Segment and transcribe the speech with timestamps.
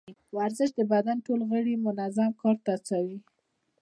[0.37, 3.17] ورزش د بدن ټول غړي منظم کار ته هڅوي.